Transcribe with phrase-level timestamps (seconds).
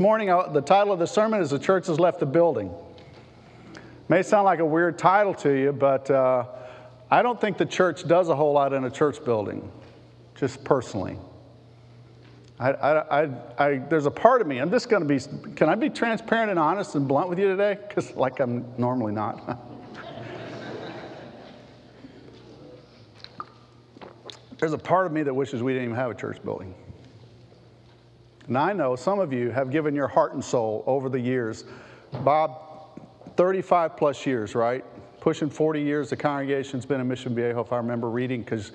[0.00, 2.72] Morning, uh, the title of the sermon is The Church Has Left the Building.
[4.08, 6.44] May sound like a weird title to you, but uh,
[7.10, 9.72] I don't think the church does a whole lot in a church building,
[10.36, 11.18] just personally.
[12.60, 15.18] I, I, I, I there's a part of me, I'm just going to be,
[15.56, 17.76] can I be transparent and honest and blunt with you today?
[17.88, 19.58] Because, like, I'm normally not.
[24.58, 26.72] there's a part of me that wishes we didn't even have a church building.
[28.48, 31.64] And I know some of you have given your heart and soul over the years.
[32.24, 32.62] Bob,
[33.36, 34.84] 35 plus years, right?
[35.20, 38.72] Pushing 40 years, the congregation's been in Mission Viejo, if I remember reading, because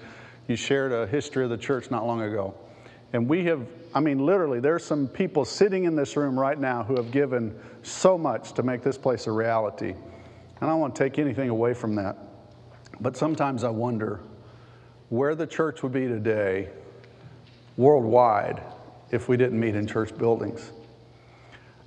[0.47, 2.53] you shared a history of the church not long ago.
[3.13, 3.65] And we have,
[3.95, 7.57] I mean, literally, there's some people sitting in this room right now who have given
[7.81, 9.89] so much to make this place a reality.
[9.91, 12.17] And I don't want to take anything away from that.
[13.01, 14.19] But sometimes I wonder
[15.09, 16.69] where the church would be today,
[17.77, 18.61] worldwide,
[19.13, 20.71] if we didn't meet in church buildings.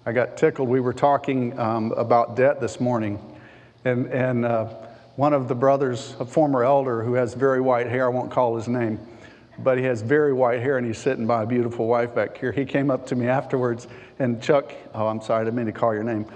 [0.06, 0.68] I got tickled.
[0.68, 3.18] We were talking um, about debt this morning,
[3.84, 4.66] and, and uh,
[5.16, 8.54] one of the brothers, a former elder who has very white hair, I won't call
[8.54, 9.00] his name,
[9.58, 12.52] but he has very white hair and he's sitting by a beautiful wife back here.
[12.52, 13.88] He came up to me afterwards,
[14.20, 16.26] and Chuck, oh, I'm sorry, I didn't mean to call your name.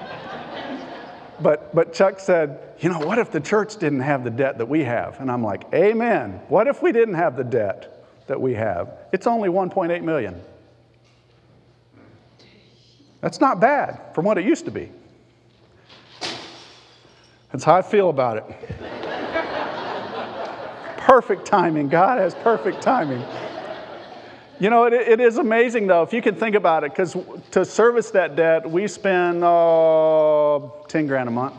[1.40, 4.68] but, but Chuck said, You know, what if the church didn't have the debt that
[4.68, 5.18] we have?
[5.18, 6.42] And I'm like, Amen.
[6.48, 7.99] What if we didn't have the debt?
[8.30, 8.96] That we have.
[9.12, 10.40] It's only 1.8 million.
[13.20, 14.88] That's not bad from what it used to be.
[17.50, 18.44] That's how I feel about it.
[20.98, 21.88] perfect timing.
[21.88, 23.24] God has perfect timing.
[24.60, 27.16] You know, it, it is amazing though, if you can think about it, because
[27.50, 31.56] to service that debt, we spend uh, 10 grand a month.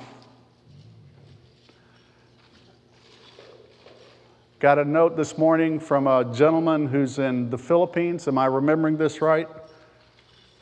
[4.62, 8.28] Got a note this morning from a gentleman who's in the Philippines.
[8.28, 9.48] Am I remembering this right?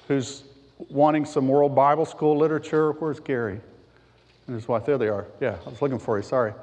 [0.08, 0.44] Who's
[0.88, 2.94] wanting some World Bible School literature.
[2.94, 3.60] Where's Gary?
[4.48, 4.86] And his wife.
[4.86, 5.28] There they are.
[5.42, 6.24] Yeah, I was looking for you.
[6.24, 6.54] Sorry.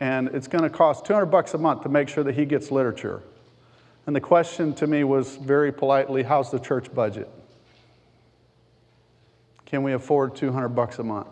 [0.00, 2.72] And it's going to cost 200 bucks a month to make sure that he gets
[2.72, 3.22] literature.
[4.08, 7.30] And the question to me was very politely, how's the church budget?
[9.66, 11.28] Can we afford 200 bucks a month?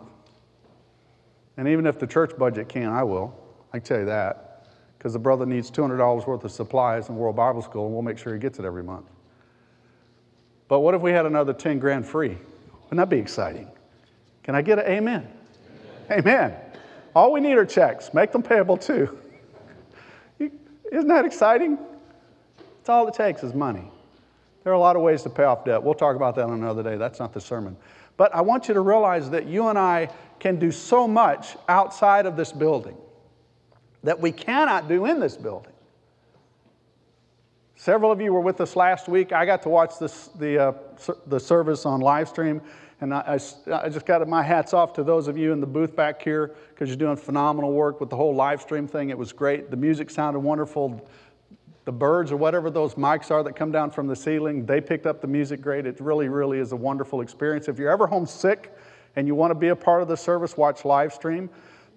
[1.57, 3.37] And even if the church budget can't, I will.
[3.73, 4.50] I can tell you that
[5.01, 8.19] because the brother needs $200 worth of supplies in World Bible School, and we'll make
[8.19, 9.07] sure he gets it every month.
[10.67, 12.37] But what if we had another 10 grand free?
[12.83, 13.67] Wouldn't that be exciting?
[14.43, 15.27] Can I get an amen?
[16.11, 16.19] Amen.
[16.19, 16.55] amen.
[17.15, 18.13] All we need are checks.
[18.13, 19.17] Make them payable too.
[20.39, 21.79] Isn't that exciting?
[22.79, 23.89] It's all it takes is money.
[24.63, 25.81] There are a lot of ways to pay off debt.
[25.81, 26.97] We'll talk about that on another day.
[26.97, 27.75] That's not the sermon.
[28.17, 32.27] But I want you to realize that you and I can do so much outside
[32.27, 32.97] of this building
[34.03, 35.73] that we cannot do in this building.
[37.75, 39.31] Several of you were with us last week.
[39.31, 40.73] I got to watch this, the, uh,
[41.25, 42.61] the service on live stream,
[43.01, 45.65] and I, I, I, just got my hats off to those of you in the
[45.65, 49.09] booth back here because you're doing phenomenal work with the whole live stream thing.
[49.09, 49.71] It was great.
[49.71, 51.03] The music sounded wonderful.
[51.85, 55.07] The birds or whatever those mics are that come down from the ceiling, they picked
[55.07, 55.87] up the music great.
[55.87, 57.67] It really, really is a wonderful experience.
[57.67, 58.77] If you're ever homesick
[59.15, 61.49] and you want to be a part of the service, watch live stream.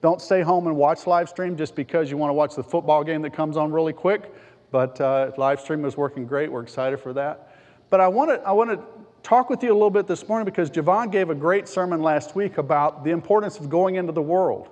[0.05, 3.03] Don't stay home and watch live stream just because you want to watch the football
[3.03, 4.35] game that comes on really quick.
[4.71, 6.53] But uh, live stream is working great.
[6.53, 7.57] We're excited for that.
[7.89, 8.81] But I want to I want to
[9.23, 12.37] talk with you a little bit this morning because Javon gave a great sermon last
[12.37, 14.69] week about the importance of going into the world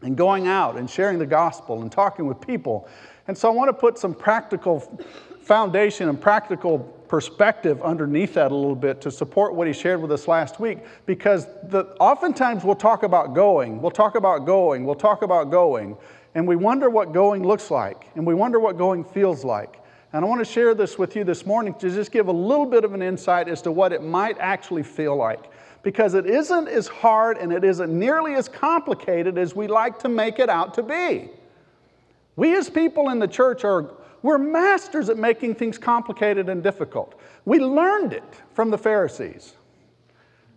[0.00, 2.88] and going out and sharing the gospel and talking with people.
[3.26, 4.80] And so I want to put some practical
[5.42, 10.12] foundation and practical perspective underneath that a little bit to support what he shared with
[10.12, 14.94] us last week because the, oftentimes we'll talk about going, we'll talk about going, we'll
[14.94, 15.96] talk about going,
[16.34, 19.82] and we wonder what going looks like and we wonder what going feels like.
[20.12, 22.64] And I want to share this with you this morning to just give a little
[22.64, 25.50] bit of an insight as to what it might actually feel like.
[25.82, 30.08] Because it isn't as hard and it isn't nearly as complicated as we like to
[30.08, 31.30] make it out to be.
[32.36, 33.90] We as people in the church are
[34.22, 37.20] we're masters at making things complicated and difficult.
[37.44, 39.54] We learned it from the Pharisees.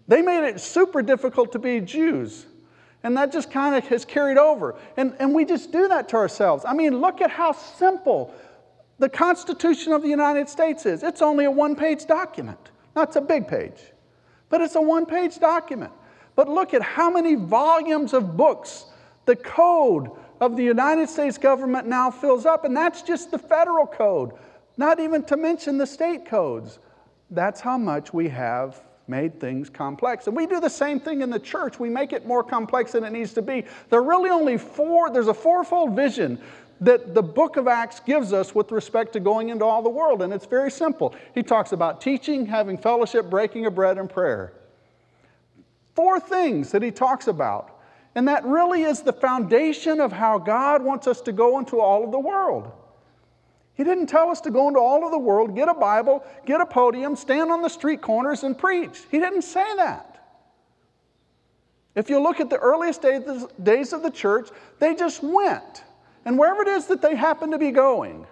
[0.08, 2.46] They made it super difficult to be Jews.
[3.04, 4.76] And that just kind of has carried over.
[4.98, 6.66] And, and we just do that to ourselves.
[6.68, 8.34] I mean, look at how simple
[9.00, 11.02] the Constitution of the United States is.
[11.02, 12.60] It's only a one page document.
[12.96, 13.82] Now, it's a big page,
[14.50, 15.92] but it's a one page document.
[16.36, 18.86] But look at how many volumes of books,
[19.26, 20.12] the code,
[20.42, 24.32] of the United States government now fills up, and that's just the federal code,
[24.76, 26.80] not even to mention the state codes.
[27.30, 30.26] That's how much we have made things complex.
[30.28, 31.80] And we do the same thing in the church.
[31.80, 33.64] We make it more complex than it needs to be.
[33.90, 36.40] There are really only four, there's a fourfold vision
[36.80, 40.24] that the book of Acts gives us with respect to going into all the world.
[40.24, 41.14] And it's very simple.
[41.36, 44.54] He talks about teaching, having fellowship, breaking of bread, and prayer.
[45.94, 47.81] Four things that he talks about.
[48.14, 52.04] And that really is the foundation of how God wants us to go into all
[52.04, 52.72] of the world.
[53.74, 56.60] He didn't tell us to go into all of the world, get a Bible, get
[56.60, 59.00] a podium, stand on the street corners, and preach.
[59.10, 60.08] He didn't say that.
[61.96, 64.50] If you look at the earliest days of the church,
[64.80, 65.84] they just went.
[66.26, 68.28] And wherever it is that they happened to be going,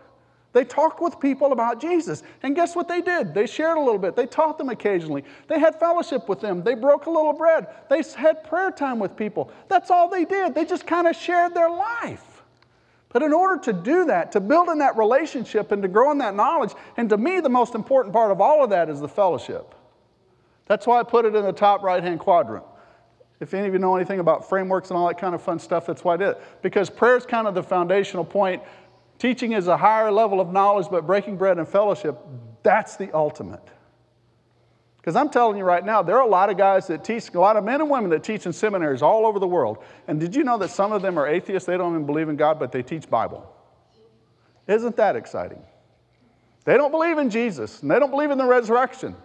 [0.51, 2.23] they talked with people about Jesus.
[2.41, 3.33] And guess what they did?
[3.33, 4.15] They shared a little bit.
[4.15, 5.23] They taught them occasionally.
[5.47, 6.63] They had fellowship with them.
[6.63, 7.67] They broke a little bread.
[7.89, 9.51] They had prayer time with people.
[9.67, 10.55] That's all they did.
[10.55, 12.43] They just kind of shared their life.
[13.09, 16.19] But in order to do that, to build in that relationship and to grow in
[16.19, 19.07] that knowledge, and to me, the most important part of all of that is the
[19.07, 19.75] fellowship.
[20.65, 22.63] That's why I put it in the top right hand quadrant.
[23.39, 25.85] If any of you know anything about frameworks and all that kind of fun stuff,
[25.85, 26.41] that's why I did it.
[26.61, 28.61] Because prayer is kind of the foundational point.
[29.19, 32.17] Teaching is a higher level of knowledge, but breaking bread and fellowship,
[32.63, 33.61] that's the ultimate.
[34.97, 37.39] Because I'm telling you right now, there are a lot of guys that teach, a
[37.39, 39.83] lot of men and women that teach in seminaries all over the world.
[40.07, 41.67] And did you know that some of them are atheists?
[41.67, 43.49] They don't even believe in God, but they teach Bible.
[44.67, 45.61] Isn't that exciting?
[46.65, 49.15] They don't believe in Jesus, and they don't believe in the resurrection,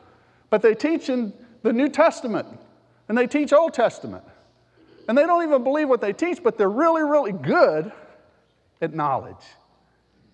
[0.51, 1.33] but they teach in
[1.63, 2.47] the New Testament
[3.09, 4.25] and they teach Old Testament.
[5.09, 7.93] And they don't even believe what they teach, but they're really, really good
[8.81, 9.45] at knowledge.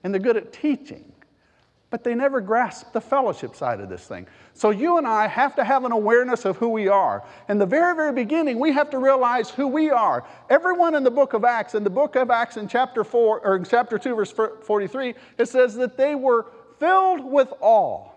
[0.02, 1.12] And they're good at teaching.
[1.90, 4.28] But they never grasp the fellowship side of this thing.
[4.54, 7.24] So you and I have to have an awareness of who we are.
[7.48, 10.24] In the very, very beginning, we have to realize who we are.
[10.48, 13.56] Everyone in the book of Acts, in the book of Acts in chapter 4, or
[13.56, 16.46] in chapter 2, verse 43, it says that they were
[16.78, 18.08] filled with awe.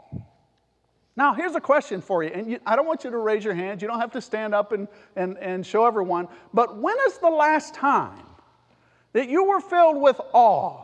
[1.15, 3.53] Now, here's a question for you, and you, I don't want you to raise your
[3.53, 3.81] hands.
[3.81, 6.27] You don't have to stand up and, and, and show everyone.
[6.53, 8.23] But when is the last time
[9.13, 10.82] that you were filled with awe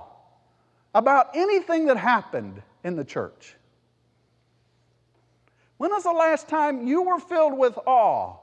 [0.94, 3.56] about anything that happened in the church?
[5.78, 8.36] When was the last time you were filled with awe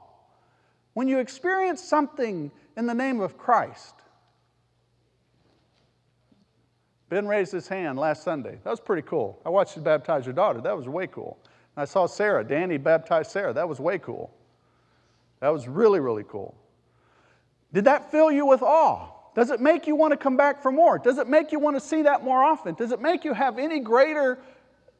[0.93, 3.93] when you experienced something in the name of Christ?
[7.09, 8.57] Ben raised his hand last Sunday.
[8.63, 9.39] That was pretty cool.
[9.45, 10.59] I watched you baptize your daughter.
[10.61, 11.37] That was way cool.
[11.75, 12.43] And I saw Sarah.
[12.43, 13.53] Danny baptized Sarah.
[13.53, 14.33] That was way cool.
[15.39, 16.55] That was really, really cool.
[17.71, 19.11] Did that fill you with awe?
[19.37, 20.97] Does it make you want to come back for more?
[20.97, 22.73] Does it make you want to see that more often?
[22.73, 24.39] Does it make you have any greater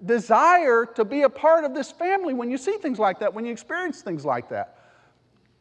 [0.06, 3.48] desire to be a part of this family when you see things like that, when
[3.48, 4.78] you experience things like that?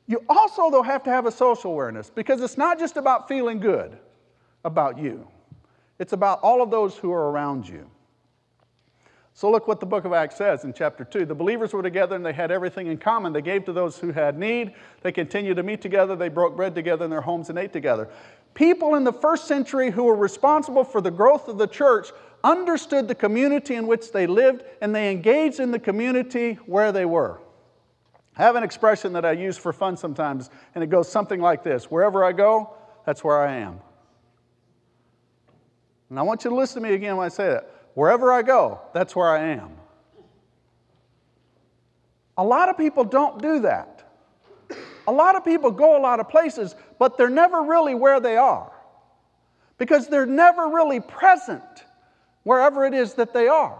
[0.06, 3.60] You also, though, have to have a social awareness because it's not just about feeling
[3.60, 3.96] good
[4.62, 5.26] about you,
[5.98, 7.88] it's about all of those who are around you.
[9.32, 11.24] So look what the book of Acts says in chapter 2.
[11.24, 13.32] The believers were together and they had everything in common.
[13.32, 14.74] They gave to those who had need.
[15.02, 16.16] They continued to meet together.
[16.16, 18.08] They broke bread together in their homes and ate together.
[18.56, 22.08] People in the first century who were responsible for the growth of the church
[22.42, 27.04] understood the community in which they lived and they engaged in the community where they
[27.04, 27.38] were.
[28.34, 31.62] I have an expression that I use for fun sometimes, and it goes something like
[31.62, 32.74] this Wherever I go,
[33.04, 33.78] that's where I am.
[36.08, 37.70] And I want you to listen to me again when I say that.
[37.92, 39.76] Wherever I go, that's where I am.
[42.38, 43.95] A lot of people don't do that.
[45.08, 48.36] A lot of people go a lot of places, but they're never really where they
[48.36, 48.72] are
[49.78, 51.84] because they're never really present
[52.42, 53.78] wherever it is that they are.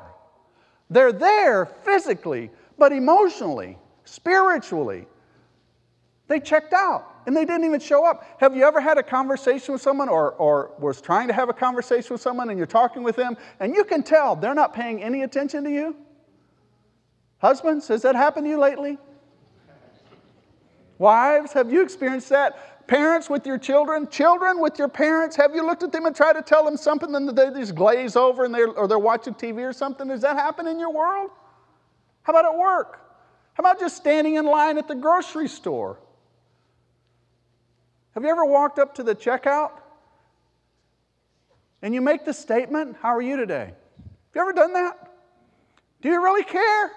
[0.90, 5.06] They're there physically, but emotionally, spiritually,
[6.28, 8.24] they checked out and they didn't even show up.
[8.40, 11.52] Have you ever had a conversation with someone or, or was trying to have a
[11.52, 15.02] conversation with someone and you're talking with them and you can tell they're not paying
[15.02, 15.96] any attention to you?
[17.38, 18.98] Husbands, has that happened to you lately?
[20.98, 22.86] Wives, have you experienced that?
[22.86, 26.34] Parents with your children, children with your parents, have you looked at them and tried
[26.34, 29.68] to tell them something and they just glaze over and they're, or they're watching TV
[29.68, 30.06] or something?
[30.06, 31.30] Does that happen in your world?
[32.22, 33.00] How about at work?
[33.54, 35.98] How about just standing in line at the grocery store?
[38.14, 39.72] Have you ever walked up to the checkout
[41.82, 43.66] and you make the statement, How are you today?
[43.66, 45.12] Have you ever done that?
[46.02, 46.92] Do you really care?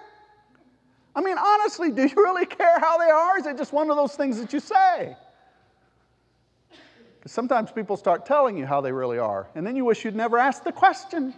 [1.14, 3.38] I mean, honestly, do you really care how they are?
[3.38, 5.16] Is it just one of those things that you say?
[7.18, 10.16] Because sometimes people start telling you how they really are, and then you wish you'd
[10.16, 11.34] never asked the question.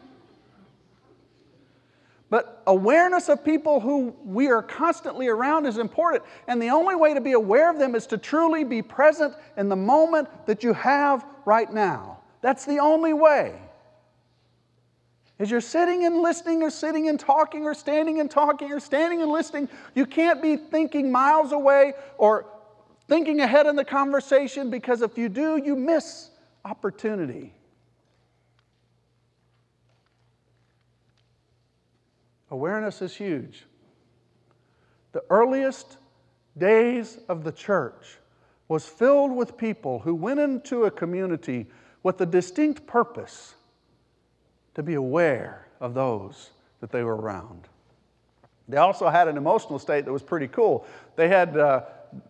[2.32, 6.22] But awareness of people who we are constantly around is important.
[6.48, 9.68] And the only way to be aware of them is to truly be present in
[9.68, 12.20] the moment that you have right now.
[12.40, 13.60] That's the only way.
[15.38, 19.22] As you're sitting and listening, or sitting and talking, or standing and talking, or standing
[19.22, 22.46] and listening, you can't be thinking miles away or
[23.08, 26.30] thinking ahead in the conversation because if you do, you miss
[26.64, 27.52] opportunity.
[32.50, 33.64] Awareness is huge.
[35.12, 35.96] The earliest
[36.56, 38.18] days of the church
[38.68, 41.66] was filled with people who went into a community
[42.02, 43.54] with a distinct purpose
[44.74, 46.50] to be aware of those
[46.80, 47.68] that they were around.
[48.68, 50.86] They also had an emotional state that was pretty cool.
[51.16, 51.82] They had uh,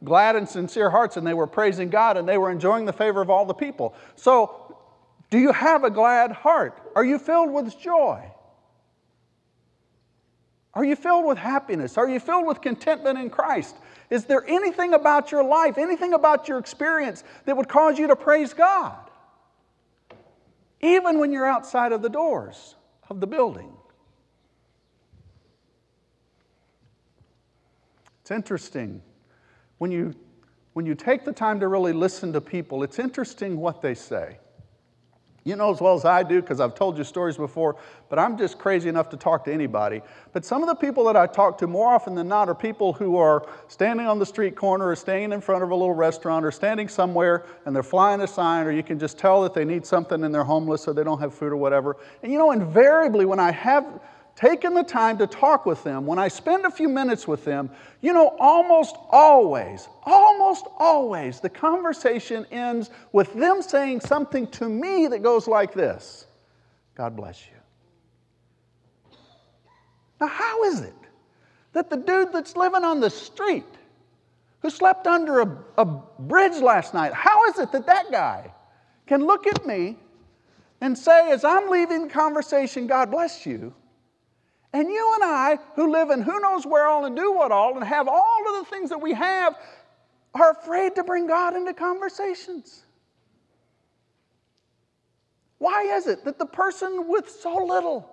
[0.05, 3.21] glad and sincere hearts, and they were praising God, and they were enjoying the favor
[3.21, 3.95] of all the people.
[4.17, 4.77] So,
[5.31, 6.81] do you have a glad heart?
[6.95, 8.23] Are you filled with joy?
[10.75, 11.99] Are you filled with happiness?
[11.99, 13.77] Are you filled with contentment in Christ?
[14.11, 18.17] Is there anything about your life, anything about your experience that would cause you to
[18.17, 18.99] praise God?
[20.83, 22.75] Even when you're outside of the doors
[23.09, 23.73] of the building.
[28.21, 29.03] It's interesting.
[29.79, 30.15] When you,
[30.73, 34.39] when you take the time to really listen to people, it's interesting what they say.
[35.45, 37.77] You know as well as I do, because I've told you stories before,
[38.09, 40.01] but I'm just crazy enough to talk to anybody.
[40.33, 42.93] But some of the people that I talk to more often than not are people
[42.93, 46.45] who are standing on the street corner or staying in front of a little restaurant
[46.45, 49.65] or standing somewhere and they're flying a sign, or you can just tell that they
[49.65, 51.97] need something and they're homeless or they don't have food or whatever.
[52.23, 54.01] And you know, invariably, when I have
[54.35, 57.71] taken the time to talk with them, when I spend a few minutes with them,
[58.01, 65.07] you know, almost always, almost always, the conversation ends with them saying something to me
[65.09, 66.27] that goes like this
[66.95, 69.17] God bless you.
[70.21, 70.95] Now, how is it
[71.73, 73.65] that the dude that's living on the street,
[74.61, 78.53] who slept under a, a bridge last night, how is it that that guy
[79.07, 79.99] can look at me
[80.81, 83.75] and say, as I'm leaving the conversation, God bless you?
[84.73, 87.77] And you and I, who live in who knows where all and do what all
[87.77, 89.55] and have all of the things that we have,
[90.35, 92.85] are afraid to bring God into conversations.
[95.59, 98.09] Why is it that the person with so little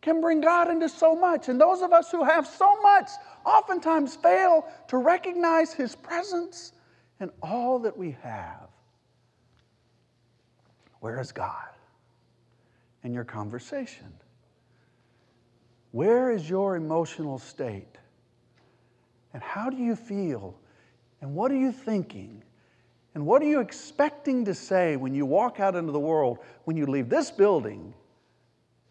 [0.00, 1.48] can bring God into so much?
[1.48, 3.10] And those of us who have so much
[3.44, 6.72] oftentimes fail to recognize His presence
[7.20, 8.68] in all that we have.
[11.00, 11.68] Where is God
[13.02, 14.12] in your conversation?
[15.94, 17.98] Where is your emotional state?
[19.32, 20.58] And how do you feel?
[21.20, 22.42] And what are you thinking?
[23.14, 26.76] And what are you expecting to say when you walk out into the world, when
[26.76, 27.94] you leave this building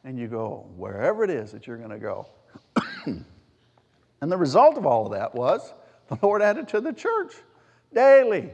[0.06, 2.26] and you go wherever it is that you're going to go?
[3.06, 5.74] and the result of all of that was
[6.08, 7.34] the Lord added to the church
[7.94, 8.50] daily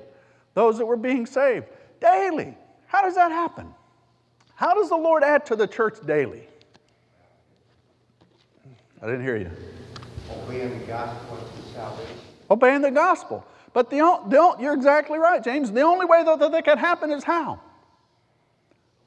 [0.55, 1.67] those that were being saved
[2.01, 2.57] daily.
[2.87, 3.75] How does that happen?
[4.55, 6.48] How does the Lord add to the church daily?
[9.01, 9.51] I didn't hear you.
[10.43, 12.15] Obeying the gospel unto salvation.
[12.51, 13.45] Obeying the gospel.
[13.73, 15.71] But the, the, you're exactly right, James.
[15.71, 17.61] The only way that, that, that can happen is how?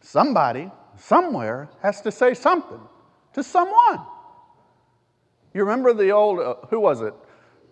[0.01, 2.81] Somebody, somewhere, has to say something
[3.35, 4.01] to someone.
[5.55, 7.15] You remember the old, uh, who was it?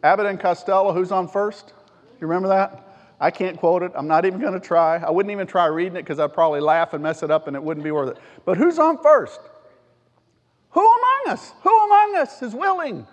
[0.02, 1.72] Abbott and Costello, who's on first?
[2.20, 2.86] You remember that?
[3.20, 3.92] I can't quote it.
[3.94, 4.96] I'm not even going to try.
[4.96, 7.56] I wouldn't even try reading it because I'd probably laugh and mess it up and
[7.56, 8.22] it wouldn't be worth it.
[8.44, 9.40] But who's on first?
[10.70, 13.06] Who among us, who among us is willing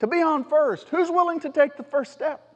[0.00, 0.88] to be on first?
[0.88, 2.48] Who's willing to take the first step?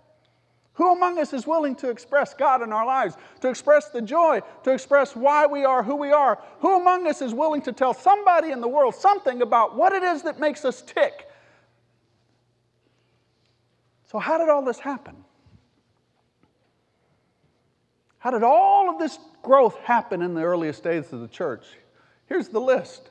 [0.75, 4.41] Who among us is willing to express God in our lives, to express the joy,
[4.65, 6.39] to express why we are who we are?
[6.61, 10.03] Who among us is willing to tell somebody in the world something about what it
[10.03, 11.29] is that makes us tick?
[14.11, 15.17] So, how did all this happen?
[18.19, 21.65] How did all of this growth happen in the earliest days of the church?
[22.27, 23.11] Here's the list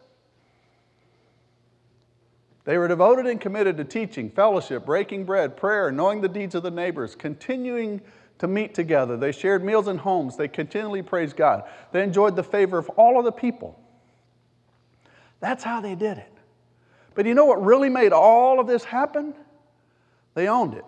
[2.65, 6.63] they were devoted and committed to teaching, fellowship, breaking bread, prayer, knowing the deeds of
[6.63, 8.01] the neighbors, continuing
[8.39, 9.15] to meet together.
[9.15, 10.36] They shared meals in homes.
[10.36, 11.63] They continually praised God.
[11.91, 13.79] They enjoyed the favor of all of the people.
[15.39, 16.31] That's how they did it.
[17.13, 19.36] But you know what really made all of this happen?
[20.34, 20.86] They owned it.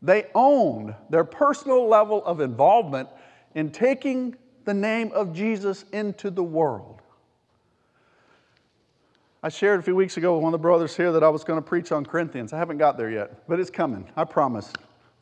[0.00, 3.08] They owned their personal level of involvement
[3.54, 7.01] in taking the name of Jesus into the world.
[9.44, 11.42] I shared a few weeks ago with one of the brothers here that I was
[11.42, 12.52] going to preach on Corinthians.
[12.52, 14.08] I haven't got there yet, but it's coming.
[14.16, 14.72] I promise.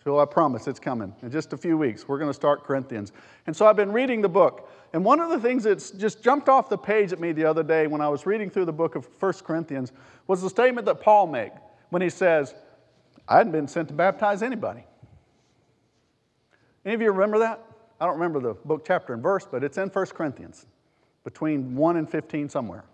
[0.05, 1.15] Phil, I promise it's coming.
[1.23, 3.13] In just a few weeks, we're going to start Corinthians.
[3.47, 4.71] And so I've been reading the book.
[4.93, 7.63] And one of the things that's just jumped off the page at me the other
[7.63, 9.93] day when I was reading through the book of 1 Corinthians
[10.27, 11.53] was the statement that Paul made
[11.89, 12.55] when he says,
[13.27, 14.85] I hadn't been sent to baptize anybody.
[16.85, 17.65] Any of you remember that?
[17.99, 20.67] I don't remember the book, chapter, and verse, but it's in 1 Corinthians,
[21.25, 22.85] between 1 and 15 somewhere.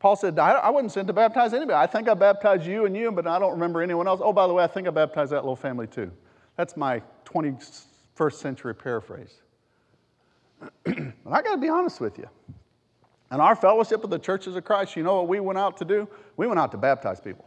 [0.00, 1.76] Paul said, I, I wasn't sent to baptize anybody.
[1.76, 4.20] I think I baptized you and you, but I don't remember anyone else.
[4.24, 6.10] Oh, by the way, I think I baptized that little family too.
[6.56, 9.34] That's my 21st century paraphrase.
[10.84, 10.96] but
[11.30, 12.28] I got to be honest with you.
[13.30, 15.84] And our fellowship of the churches of Christ, you know what we went out to
[15.84, 16.08] do?
[16.36, 17.44] We went out to baptize people.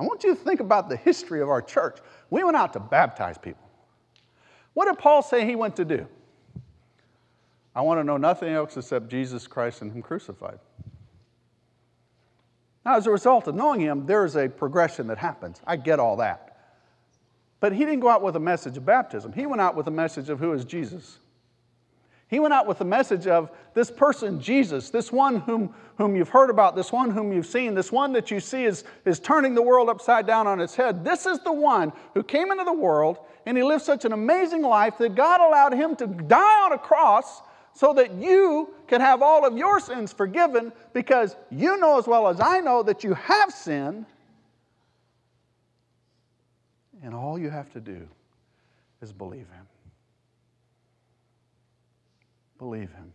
[0.00, 1.98] I want you to think about the history of our church.
[2.30, 3.68] We went out to baptize people.
[4.72, 6.06] What did Paul say he went to do?
[7.74, 10.58] I want to know nothing else except Jesus Christ and Him crucified.
[12.84, 15.60] Now, as a result of knowing Him, there is a progression that happens.
[15.66, 16.56] I get all that.
[17.60, 19.92] But He didn't go out with a message of baptism, He went out with a
[19.92, 21.18] message of who is Jesus.
[22.28, 26.28] He went out with the message of this person, Jesus, this one whom, whom you've
[26.28, 29.54] heard about, this one whom you've seen, this one that you see is, is turning
[29.54, 31.02] the world upside down on its head.
[31.02, 34.60] This is the one who came into the world and he lived such an amazing
[34.60, 37.40] life that God allowed him to die on a cross
[37.78, 42.26] so that you can have all of your sins forgiven because you know as well
[42.26, 44.04] as I know that you have sin.
[47.04, 48.08] And all you have to do
[49.00, 49.64] is believe him.
[52.58, 53.12] Believe him.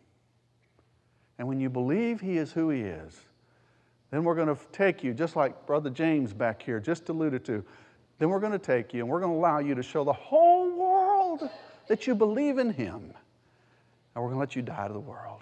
[1.38, 3.20] And when you believe he is who he is,
[4.12, 7.65] then we're going to take you, just like Brother James back here just alluded to,
[8.17, 10.13] then we're going to take you and we're going to allow you to show the
[10.13, 11.50] whole world
[11.89, 13.13] that you believe in him.
[14.15, 15.41] And we're going to let you die to the world.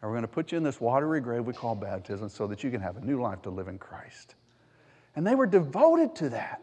[0.00, 2.62] And we're going to put you in this watery grave we call baptism so that
[2.62, 4.34] you can have a new life to live in Christ.
[5.14, 6.60] And they were devoted to that.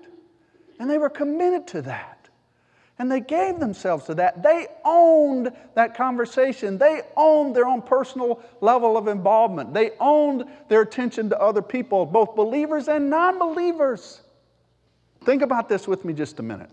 [0.80, 2.24] And they were committed to that.
[3.00, 4.44] And they gave themselves to that.
[4.44, 6.78] They owned that conversation.
[6.78, 9.74] They owned their own personal level of involvement.
[9.74, 14.22] They owned their attention to other people, both believers and non believers.
[15.26, 16.70] Think about this with me just a minute.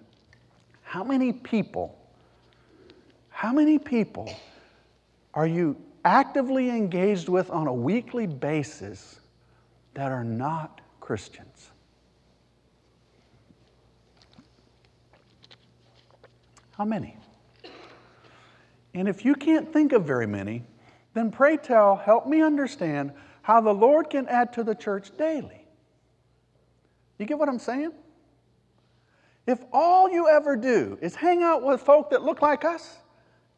[0.82, 1.96] How many people,
[3.40, 4.30] how many people
[5.32, 9.18] are you actively engaged with on a weekly basis
[9.94, 11.70] that are not Christians?
[16.73, 17.16] How many?
[18.92, 20.62] And if you can't think of very many,
[21.14, 25.64] then pray tell, help me understand how the Lord can add to the church daily.
[27.16, 27.92] You get what I'm saying?
[29.46, 32.98] If all you ever do is hang out with folk that look like us,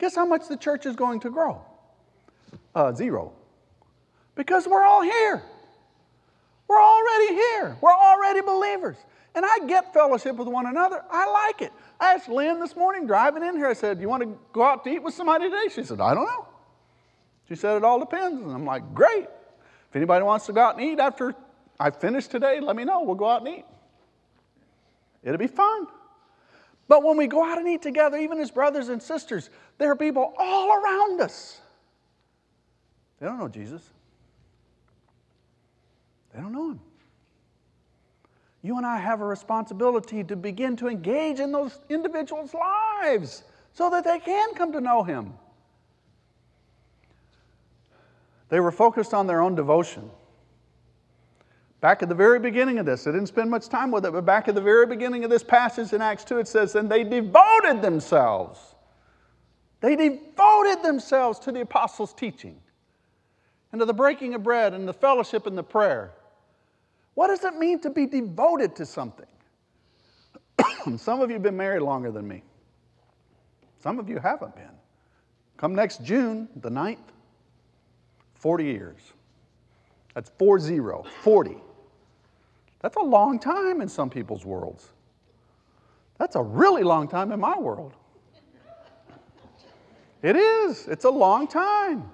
[0.02, 1.62] guess how much the church is going to grow?
[2.74, 3.32] Uh, zero.
[4.34, 5.40] Because we're all here.
[6.66, 7.76] We're already here.
[7.80, 8.96] We're already believers.
[9.36, 11.02] And I get fellowship with one another.
[11.08, 11.72] I like it.
[12.00, 14.64] I asked Lynn this morning driving in here, I said, Do You want to go
[14.64, 15.72] out to eat with somebody today?
[15.72, 16.48] She said, I don't know.
[17.48, 18.42] She said, It all depends.
[18.42, 19.28] And I'm like, Great.
[19.90, 21.34] If anybody wants to go out and eat after
[21.78, 23.02] I finish today, let me know.
[23.02, 23.64] We'll go out and eat.
[25.22, 25.86] It'll be fun.
[26.88, 29.96] But when we go out and eat together, even as brothers and sisters, there are
[29.96, 31.60] people all around us.
[33.18, 33.82] They don't know Jesus.
[36.34, 36.80] They don't know him
[38.62, 43.42] you and I have a responsibility to begin to engage in those individuals' lives
[43.72, 45.34] so that they can come to know Him.
[48.48, 50.10] They were focused on their own devotion.
[51.82, 54.24] Back at the very beginning of this, I didn't spend much time with it, but
[54.24, 57.02] back at the very beginning of this passage in Acts 2, it says, And they
[57.02, 58.76] devoted themselves.
[59.80, 62.56] They devoted themselves to the apostles' teaching
[63.72, 66.12] and to the breaking of bread and the fellowship and the prayer.
[67.14, 69.26] What does it mean to be devoted to something?
[70.96, 72.44] Some of you have been married longer than me.
[73.80, 74.70] Some of you haven't been.
[75.56, 76.98] Come next June, the 9th,
[78.34, 79.00] 40 years.
[80.14, 81.56] That's 4 0, 40.
[82.82, 84.88] That's a long time in some people's worlds.
[86.18, 87.94] That's a really long time in my world.
[90.22, 90.86] It is.
[90.88, 92.08] It's a long time.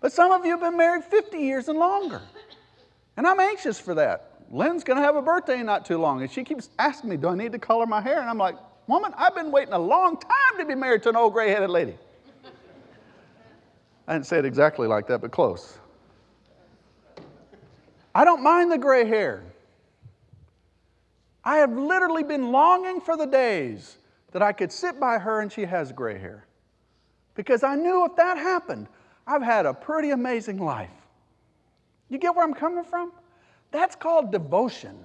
[0.00, 2.20] But some of you have been married 50 years and longer.
[3.16, 4.32] And I'm anxious for that.
[4.50, 6.20] Lynn's going to have a birthday not too long.
[6.20, 8.20] And she keeps asking me, Do I need to color my hair?
[8.20, 8.56] And I'm like,
[8.86, 11.70] Woman, I've been waiting a long time to be married to an old gray headed
[11.70, 11.96] lady.
[14.06, 15.78] I didn't say it exactly like that, but close.
[18.14, 19.42] I don't mind the gray hair.
[21.44, 23.98] I have literally been longing for the days
[24.32, 26.46] that I could sit by her and she has gray hair.
[27.34, 28.88] Because I knew if that happened,
[29.26, 30.90] I've had a pretty amazing life.
[32.08, 33.12] You get where I'm coming from?
[33.70, 34.96] That's called devotion.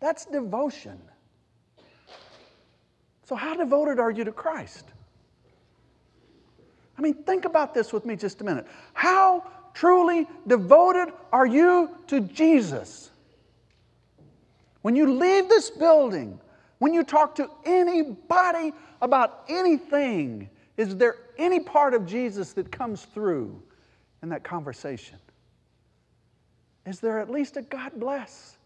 [0.00, 1.00] That's devotion.
[3.24, 4.86] So, how devoted are you to Christ?
[6.98, 8.66] I mean, think about this with me just a minute.
[8.92, 13.11] How truly devoted are you to Jesus?
[14.82, 16.38] When you leave this building,
[16.78, 23.04] when you talk to anybody about anything, is there any part of Jesus that comes
[23.04, 23.62] through
[24.22, 25.18] in that conversation?
[26.84, 28.56] Is there at least a God bless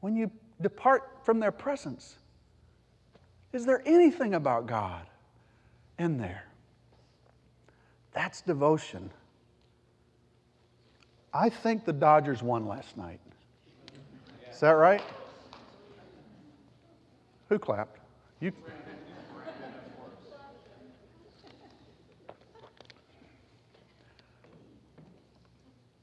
[0.00, 2.16] when you depart from their presence?
[3.52, 5.06] Is there anything about God
[5.98, 6.44] in there?
[8.12, 9.10] That's devotion.
[11.32, 13.20] I think the Dodgers won last night.
[14.50, 15.02] Is that right?
[17.48, 17.98] Who clapped?
[18.40, 18.52] You.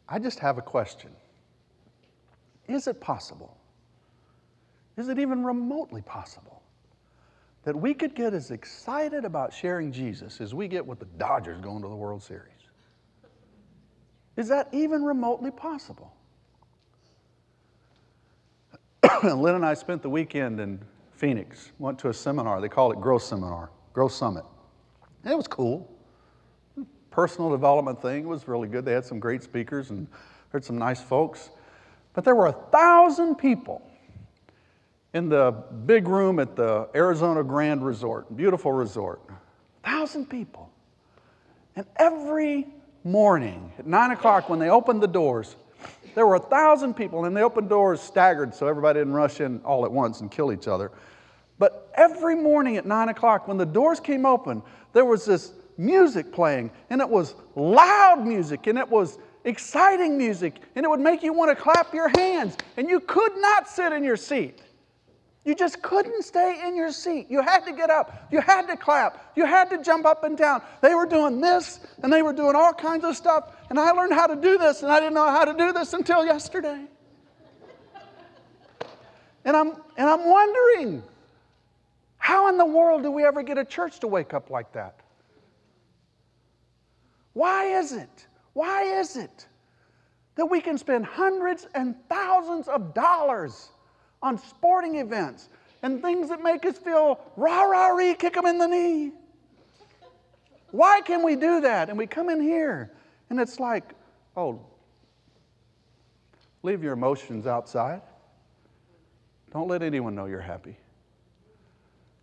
[0.07, 1.11] I just have a question.
[2.67, 3.57] Is it possible?
[4.97, 6.61] Is it even remotely possible
[7.63, 11.59] that we could get as excited about sharing Jesus as we get with the Dodgers
[11.61, 12.51] going to the World Series?
[14.37, 16.13] Is that even remotely possible?
[19.23, 20.79] Lynn and I spent the weekend in
[21.15, 22.59] Phoenix, went to a seminar.
[22.59, 24.43] They call it Growth Seminar, Growth Summit.
[25.23, 25.89] And it was cool.
[27.09, 28.83] Personal development thing was really good.
[28.83, 30.07] They had some great speakers and
[30.49, 31.51] heard some nice folks.
[32.13, 33.81] But there were a thousand people
[35.13, 35.51] in the
[35.85, 39.21] big room at the Arizona Grand Resort, beautiful resort.
[39.83, 40.69] A thousand people.
[41.77, 42.67] And every
[43.05, 45.55] morning at nine o'clock when they opened the doors,
[46.15, 49.61] there were a thousand people, and they opened doors staggered so everybody didn't rush in
[49.63, 50.91] all at once and kill each other.
[51.59, 56.31] But every morning at nine o'clock, when the doors came open, there was this music
[56.31, 61.21] playing, and it was loud music, and it was exciting music, and it would make
[61.21, 64.61] you want to clap your hands, and you could not sit in your seat.
[65.45, 67.27] You just couldn't stay in your seat.
[67.29, 68.27] You had to get up.
[68.31, 69.31] You had to clap.
[69.35, 70.63] You had to jump up and down.
[70.81, 73.55] They were doing this and they were doing all kinds of stuff.
[73.69, 75.93] And I learned how to do this, and I didn't know how to do this
[75.93, 76.85] until yesterday.
[79.43, 81.03] And I'm, and I'm wondering
[82.17, 84.99] how in the world do we ever get a church to wake up like that?
[87.33, 88.27] Why is it?
[88.53, 89.45] Why is it
[90.35, 93.69] that we can spend hundreds and thousands of dollars?
[94.21, 95.49] On sporting events
[95.81, 99.11] and things that make us feel rah rah ree, kick them in the knee.
[100.71, 101.89] Why can we do that?
[101.89, 102.91] And we come in here
[103.29, 103.93] and it's like,
[104.35, 104.59] oh,
[106.63, 108.01] leave your emotions outside.
[109.51, 110.75] Don't let anyone know you're happy.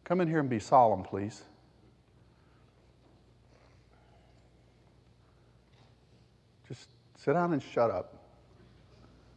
[0.05, 1.43] Come in here and be solemn, please.
[6.69, 8.19] Just sit down and shut up.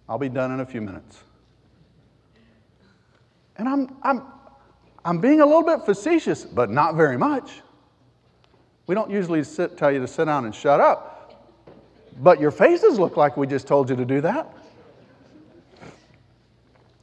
[0.09, 1.23] I'll be done in a few minutes.
[3.57, 4.23] And I'm, I'm,
[5.03, 7.61] I'm being a little bit facetious, but not very much.
[8.87, 11.45] We don't usually sit, tell you to sit down and shut up,
[12.21, 14.53] but your faces look like we just told you to do that.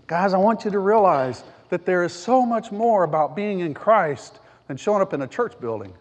[0.06, 3.72] Guys, I want you to realize that there is so much more about being in
[3.72, 4.38] Christ
[4.68, 5.92] than showing up in a church building.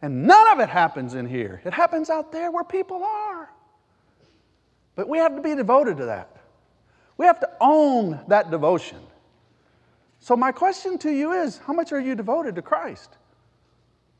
[0.00, 1.60] And none of it happens in here.
[1.64, 3.50] It happens out there where people are.
[4.96, 6.36] But we have to be devoted to that.
[7.16, 8.98] We have to own that devotion.
[10.24, 13.18] So, my question to you is how much are you devoted to Christ?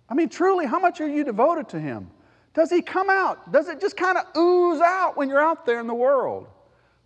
[0.06, 2.10] I mean, truly, how much are you devoted to Him?
[2.52, 3.50] Does He come out?
[3.50, 6.46] Does it just kind of ooze out when you're out there in the world?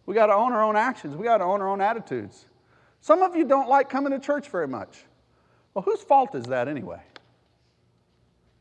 [0.06, 2.46] We got to own our own actions, we got to own our own attitudes.
[3.00, 5.04] Some of you don't like coming to church very much.
[5.74, 7.00] Well, whose fault is that anyway?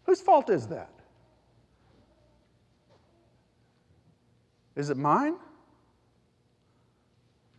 [0.03, 0.91] Whose fault is that?
[4.75, 5.37] Is it mine?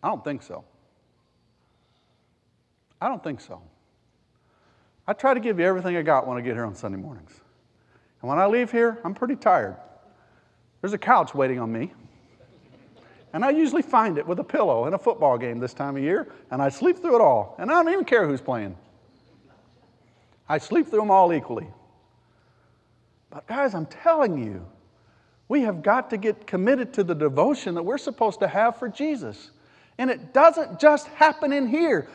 [0.01, 0.65] I don't think so.
[3.01, 3.61] I don't think so.
[5.07, 7.33] I try to give you everything I got when I get here on Sunday mornings.
[8.21, 9.77] And when I leave here, I'm pretty tired.
[10.81, 11.93] There's a couch waiting on me.
[13.33, 16.03] And I usually find it with a pillow in a football game this time of
[16.03, 17.55] year, and I sleep through it all.
[17.59, 18.77] And I don't even care who's playing.
[20.49, 21.69] I sleep through them all equally.
[23.31, 24.67] But, guys, I'm telling you,
[25.49, 28.89] we have got to get committed to the devotion that we're supposed to have for
[28.89, 29.51] Jesus.
[29.99, 32.09] And it doesn't just happen in here.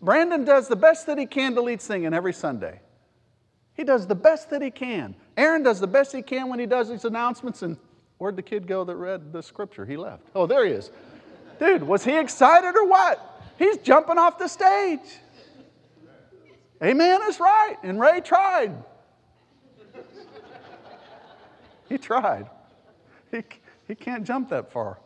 [0.00, 2.80] Brandon does the best that he can to lead singing every Sunday.
[3.74, 5.14] He does the best that he can.
[5.36, 7.62] Aaron does the best he can when he does these announcements.
[7.62, 7.76] And
[8.18, 9.86] where'd the kid go that read the scripture?
[9.86, 10.24] He left.
[10.34, 10.90] Oh, there he is.
[11.60, 13.42] Dude, was he excited or what?
[13.56, 15.00] He's jumping off the stage.
[16.82, 17.76] Amen is right.
[17.82, 18.72] And Ray tried.
[21.88, 22.50] He tried.
[23.30, 23.42] He,
[23.86, 24.98] he can't jump that far.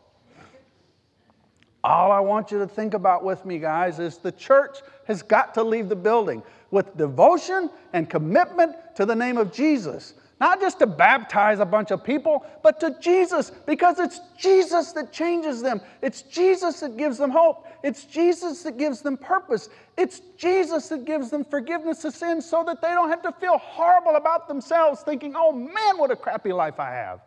[1.85, 5.53] All I want you to think about with me, guys, is the church has got
[5.55, 10.15] to leave the building with devotion and commitment to the name of Jesus.
[10.41, 15.13] Not just to baptize a bunch of people, but to Jesus, because it's Jesus that
[15.13, 15.81] changes them.
[16.03, 17.67] It's Jesus that gives them hope.
[17.85, 19.69] It's Jesus that gives them purpose.
[19.97, 23.59] It's Jesus that gives them forgiveness of sins so that they don't have to feel
[23.59, 27.21] horrible about themselves, thinking, oh man, what a crappy life I have.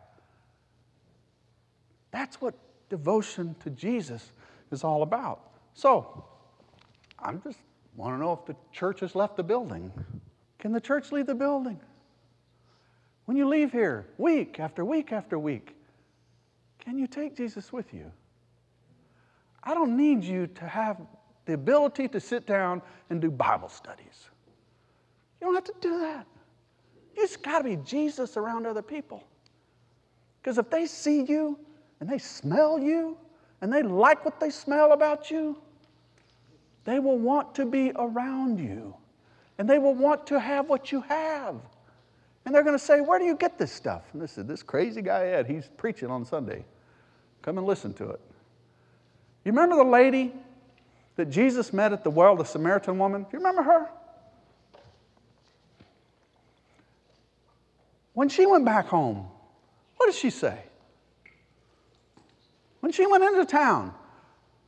[2.10, 2.54] That's what
[2.88, 4.30] devotion to Jesus
[4.70, 5.50] is all about.
[5.74, 6.24] So,
[7.18, 7.58] I just
[7.96, 9.92] want to know if the church has left the building.
[10.58, 11.80] Can the church leave the building?
[13.26, 15.76] When you leave here, week after week after week,
[16.78, 18.10] can you take Jesus with you?
[19.64, 21.00] I don't need you to have
[21.44, 24.30] the ability to sit down and do Bible studies.
[25.40, 26.26] You don't have to do that.
[27.16, 29.24] You just got to be Jesus around other people.
[30.40, 31.58] Because if they see you
[31.98, 33.16] and they smell you
[33.60, 35.56] and they like what they smell about you,
[36.84, 38.94] they will want to be around you
[39.58, 41.56] and they will want to have what you have.
[42.44, 44.02] And they're going to say, Where do you get this stuff?
[44.12, 46.64] And this is this crazy guy Ed, he's preaching on Sunday.
[47.42, 48.20] Come and listen to it.
[49.44, 50.32] You remember the lady
[51.16, 53.22] that Jesus met at the well, the Samaritan woman?
[53.22, 53.88] Do you remember her?
[58.12, 59.26] When she went back home,
[59.96, 60.58] what did she say?
[62.86, 63.92] When she went into town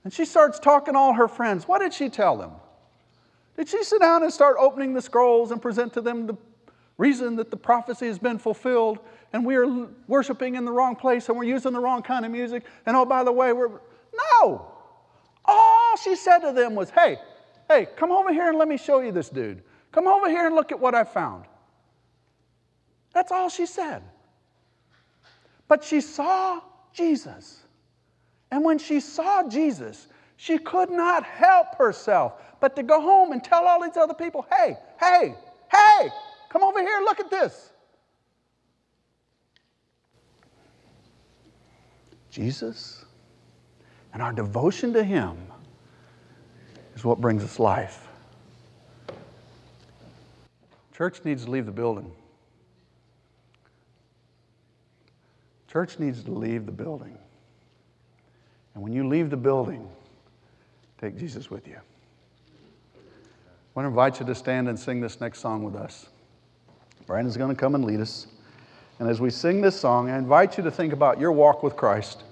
[0.02, 2.50] and she starts talking to all her friends, what did she tell them?
[3.56, 6.36] Did she sit down and start opening the scrolls and present to them the
[6.96, 8.98] reason that the prophecy has been fulfilled
[9.32, 12.32] and we are worshiping in the wrong place and we're using the wrong kind of
[12.32, 12.64] music?
[12.86, 13.70] And oh, by the way, we're.
[14.40, 14.66] No!
[15.44, 17.18] All she said to them was, hey,
[17.68, 19.62] hey, come over here and let me show you this dude.
[19.92, 21.44] Come over here and look at what I found.
[23.14, 24.02] That's all she said.
[25.68, 26.60] But she saw
[26.92, 27.62] Jesus.
[28.50, 33.42] And when she saw Jesus, she could not help herself but to go home and
[33.42, 35.34] tell all these other people, hey, hey,
[35.70, 36.08] hey,
[36.48, 37.70] come over here, look at this.
[42.30, 43.04] Jesus
[44.12, 45.36] and our devotion to Him
[46.94, 48.06] is what brings us life.
[50.96, 52.10] Church needs to leave the building.
[55.68, 57.16] Church needs to leave the building.
[58.78, 59.88] And when you leave the building,
[61.00, 61.74] take Jesus with you.
[61.74, 63.00] I
[63.74, 66.06] want to invite you to stand and sing this next song with us.
[67.04, 68.28] Brandon's going to come and lead us.
[69.00, 71.74] And as we sing this song, I invite you to think about your walk with
[71.74, 72.22] Christ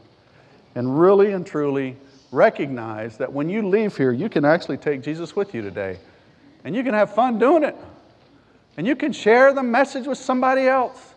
[0.77, 1.97] and really and truly
[2.31, 5.99] recognize that when you leave here, you can actually take Jesus with you today.
[6.63, 7.75] And you can have fun doing it.
[8.77, 11.16] And you can share the message with somebody else.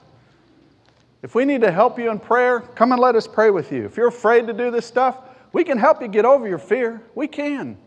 [1.21, 3.85] If we need to help you in prayer, come and let us pray with you.
[3.85, 5.17] If you're afraid to do this stuff,
[5.51, 7.01] we can help you get over your fear.
[7.15, 7.77] We can.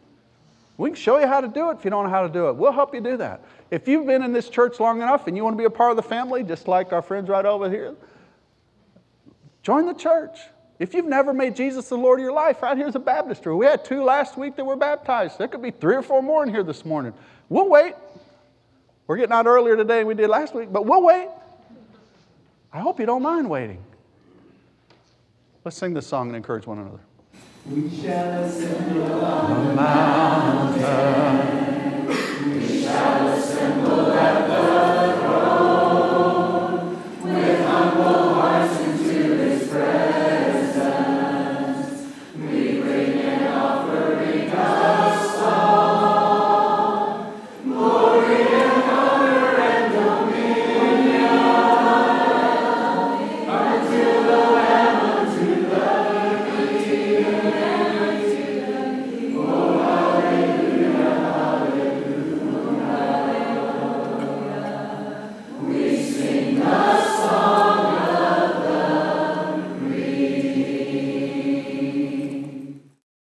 [0.76, 2.48] We can show you how to do it if you don't know how to do
[2.48, 2.56] it.
[2.56, 3.42] We'll help you do that.
[3.70, 5.90] If you've been in this church long enough and you want to be a part
[5.90, 7.94] of the family, just like our friends right over here,
[9.62, 10.38] join the church.
[10.78, 13.54] If you've never made Jesus the Lord of your life, right here's a baptistry.
[13.54, 15.38] We had two last week that were baptized.
[15.38, 17.14] There could be three or four more in here this morning.
[17.48, 17.94] We'll wait.
[19.06, 21.28] We're getting out earlier today than we did last week, but we'll wait.
[22.74, 23.84] I hope you don't mind waiting.
[25.62, 27.00] Let's sing this song and encourage one another.
[27.68, 30.82] We shall assemble on the mountain.
[32.08, 35.01] We shall assemble at the